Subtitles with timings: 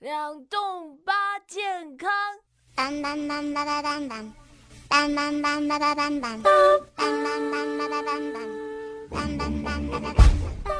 [0.00, 0.14] 两
[0.48, 1.12] 栋八
[1.48, 1.60] 健
[1.96, 2.08] 康。
[2.76, 4.32] 当当当当当当当，
[4.88, 6.42] 当当当当当当当，
[6.94, 10.24] 当当当当当当当。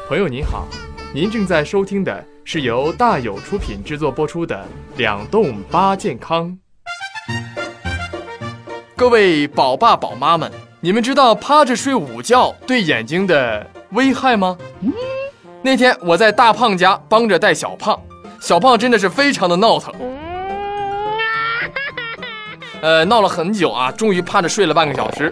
[0.09, 0.69] 朋友您好，
[1.13, 4.65] 您正在收听的是由大有出品制作播出的
[4.97, 6.57] 《两栋八健康》。
[8.95, 10.49] 各位宝爸宝妈们，
[10.81, 14.57] 你们知道趴着睡午觉对眼睛的危害吗？
[15.61, 18.01] 那天我在大胖家帮着带小胖。
[18.41, 19.95] 小胖真的是非常的闹腾，
[22.81, 25.31] 呃，闹了很久啊，终于趴着睡了半个小时，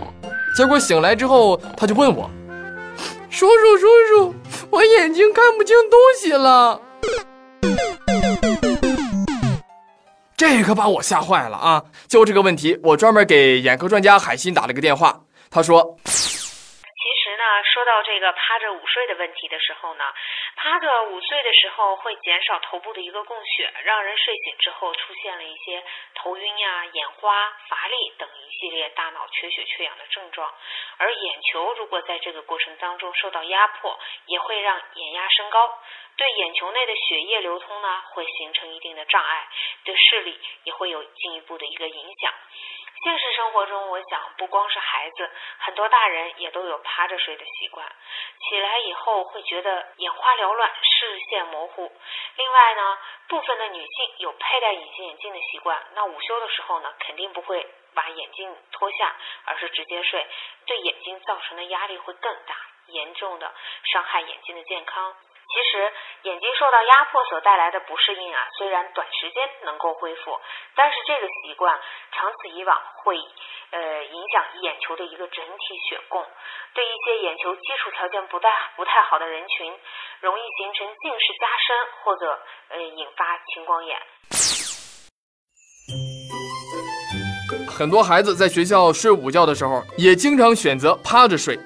[0.55, 2.31] 结果醒来之后，他就问我
[3.31, 4.35] ：“叔叔，叔叔，
[4.71, 6.79] 我眼睛看不清东西了。”
[10.37, 11.83] 这可把我吓坏了啊！
[12.09, 15.19] 就这个问题，我专门给眼科专家海鑫打了个电话，
[15.51, 15.97] 他说。
[17.47, 20.13] 那说到这个趴着午睡的问题的时候呢，
[20.57, 25.81] 趴着午睡的时候会减少头部的一个供血，让人睡醒之后出现了一些
[26.17, 30.53] 头晕呀、眼花、乏力等一系列大脑缺血缺氧的症状。
[30.97, 35.79] 而眼球如果在这个过程当中受到压迫，也会让眼压升高，
[36.17, 39.47] 对眼球内的血液流通呢会形成一定的障碍，
[39.85, 42.35] 对视力也会有进一步的一个影响。
[43.03, 47.87] 现实生活中，我想不光是孩子，很多大人也都有趴着睡的习惯。
[48.49, 51.93] 起来以后会觉得眼花缭乱、视线模糊。
[52.37, 60.27] 另外呢，部分的女性有佩戴隐形眼镜的习惯，那午休的时候呢，肯定不会把眼镜脱下，而是直接睡，
[60.67, 65.15] 对眼睛造成的压力会更大，严重的伤害眼睛的健康。
[65.47, 70.39] 其实，眼睛受到压迫所带来的不适应啊，虽然短时间能够恢复，
[70.75, 71.81] 但是这个习惯
[72.13, 73.17] 长此以往会
[73.71, 76.27] 呃影响眼球的一个整体血供，
[76.75, 79.73] 对一些眼球基础条件不太不太好的人群，
[80.21, 82.39] 容易形成近视加深或者
[82.71, 83.97] 呃引发青光眼。
[87.71, 91.57] 很多孩子在学校睡午觉的时候，也经常选择趴着睡，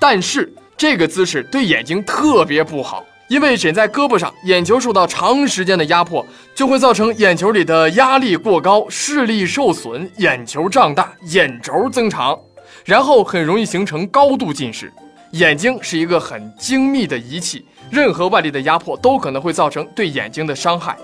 [0.00, 3.04] 但是这个姿势对眼睛特别不好。
[3.28, 6.24] 因为枕在胳膊上，眼球受到长时间的压迫，
[6.54, 12.38] 就会造成眼球里的压力过高，视力受损，眼球胀大，眼轴增长，
[12.84, 14.92] 然后很容易形成高度近视。
[15.32, 20.96] 眼睛是一个很精密的仪器，任何外力的压迫都可能会造成对眼睛的伤害。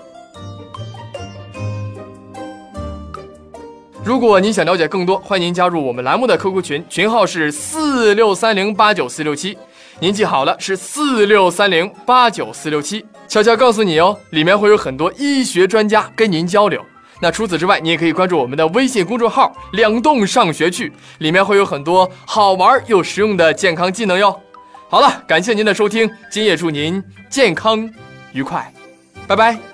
[4.05, 9.57] 如果您想了解更多，欢迎您加入我们栏目的 QQ 群，群号是四六三零八九四六七。
[10.01, 13.05] 您记好了，是四六三零八九四六七。
[13.27, 16.83] 悄悄告诉你哦，里面会有很多医学专家跟您交流。
[17.19, 24.35] 那除此之外，你也可以关注我们的微信公众号“两栋上学去”，里面会有很多好玩又实用的健康技能哟。
[24.89, 27.87] 好了，感谢您的收听，今夜祝您健康
[28.33, 28.73] 愉快，
[29.27, 29.70] 拜拜。